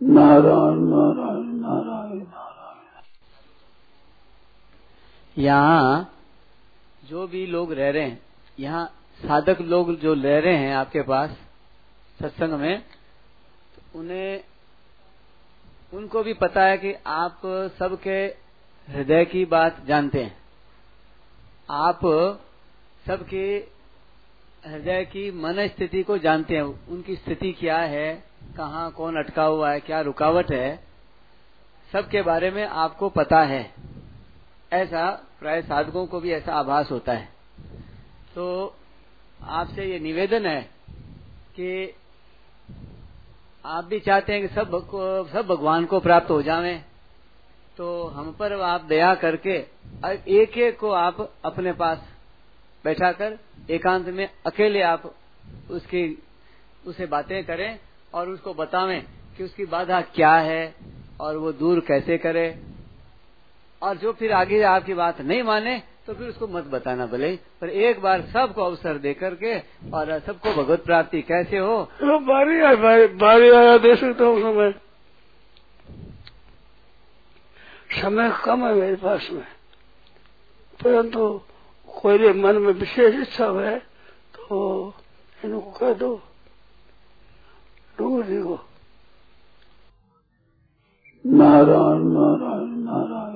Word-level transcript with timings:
नारायण 0.00 0.78
नारायण 0.82 1.48
नारायण 1.54 2.18
नारायण। 2.18 3.02
यहाँ 5.36 6.12
जो 7.02 7.26
भी 7.26 7.44
लोग 7.46 7.72
रह 7.72 7.90
रहे 7.90 8.02
हैं, 8.02 8.20
यहाँ 8.58 8.84
साधक 9.20 9.60
लोग 9.60 9.94
जो 9.96 10.14
रह 10.14 10.38
रहे 10.38 10.56
हैं 10.56 10.74
आपके 10.74 11.02
पास, 11.02 11.36
सत्संग 12.20 12.52
में 12.52 12.80
तो 12.80 13.98
उन्हें, 13.98 14.40
उनको 15.92 16.22
भी 16.22 16.34
पता 16.34 16.64
है 16.64 16.78
कि 16.78 16.94
आप 17.06 17.40
सबके 17.78 18.18
हृदय 18.88 19.24
की 19.24 19.44
बात 19.44 19.84
जानते 19.86 20.22
हैं। 20.22 20.36
आप 21.70 22.00
सबके 23.06 23.46
हृदय 24.66 25.04
की 25.04 25.30
मन 25.32 25.66
स्थिति 25.68 26.02
को 26.02 26.18
जानते 26.18 26.56
हैं, 26.56 26.62
उनकी 26.62 27.16
स्थिति 27.16 27.52
क्या 27.52 27.78
है 27.78 28.29
कहाँ 28.56 28.90
कौन 28.90 29.16
अटका 29.16 29.42
हुआ 29.44 29.70
है, 29.72 29.80
क्या 29.80 30.00
रुकावट 30.00 30.50
है, 30.52 30.76
सबके 31.92 32.22
बारे 32.22 32.50
में 32.50 32.64
आपको 32.64 33.08
पता 33.10 33.42
है। 33.42 33.62
ऐसा 34.72 35.10
प्राय 35.40 35.62
साधकों 35.62 36.06
को 36.06 36.20
भी 36.20 36.32
ऐसा 36.32 36.54
आभास 36.54 36.90
होता 36.90 37.12
है। 37.12 37.28
तो 38.34 38.76
आपसे 39.40 39.84
ये 39.84 39.98
निवेदन 39.98 40.46
है 40.46 40.60
कि 41.50 41.94
आप 43.64 43.84
भी 43.84 43.98
चाहते 44.00 44.32
हैं 44.32 44.40
कि 44.42 44.54
सब 44.54 44.70
सब 45.32 45.46
भगवान 45.46 45.84
को 45.84 46.00
प्राप्त 46.00 46.30
हो 46.30 46.40
जावे 46.42 46.74
तो 47.76 48.06
हम 48.06 48.32
पर 48.32 48.52
आप 48.60 48.84
दया 48.84 49.14
करके 49.14 49.56
एक 50.34 50.58
एक 50.58 50.78
को 50.78 50.90
आप 50.90 51.20
अपने 51.44 51.72
पास 51.72 52.08
बैठा 52.84 53.10
कर 53.12 53.38
एकांत 53.70 54.06
में 54.08 54.28
अकेले 54.46 54.82
आप 54.82 55.02
उसकी 55.70 56.02
उसे 56.86 57.06
बातें 57.06 57.44
करें। 57.44 57.78
और 58.14 58.28
उसको 58.28 58.54
बतावें 58.54 59.02
कि 59.36 59.44
उसकी 59.44 59.64
बाधा 59.66 60.00
क्या 60.14 60.34
है 60.34 60.74
और 61.20 61.36
वो 61.36 61.52
दूर 61.52 61.80
कैसे 61.80 62.18
करे। 62.18 62.48
और 63.82 63.96
जो 63.96 64.12
फिर 64.12 64.32
आगे 64.32 64.62
आपकी 64.64 64.94
बात 64.94 65.20
नहीं 65.20 65.42
माने 65.42 65.82
तो 66.06 66.14
फिर 66.14 66.28
उसको 66.28 66.46
मत 66.48 66.64
बताना 66.64 67.06
भले 67.06 67.30
पर 67.60 67.68
एक 67.68 68.00
बार 68.02 68.22
सबको 68.32 68.62
अवसर 68.62 68.98
दे 68.98 69.12
करके 69.14 69.58
और 69.92 70.18
सबको 70.18 70.52
भगवत 70.54 70.84
प्राप्ति 70.84 71.22
कैसे 71.22 71.58
हो। 71.58 71.82
तो 71.94 72.18
बारी 72.20 72.60
आया 72.60 72.74
बारी, 72.76 73.06
बारी 73.06 73.50
आया 73.50 73.76
दे 73.78 73.94
सकता 73.96 74.24
हूँ 74.24 74.40
समय 74.42 74.72
समय 77.92 78.32
कम 78.44 78.66
है 78.66 78.74
मेरे 78.74 78.96
पास 78.96 79.28
में। 79.32 79.44
परंतु 80.80 81.40
कोई 81.88 82.32
मन 82.34 82.56
में 82.56 82.72
विशेष 82.72 83.14
इच्छा 83.20 83.46
है 83.60 83.78
तो 84.36 84.94
इनको 85.44 85.70
कह 85.70 85.92
दो। 85.94 86.14
को 88.00 88.22
नारायण 88.22 88.58
नारायण 91.26 92.04
नारायण 92.08 92.70
नारायण। 92.84 93.29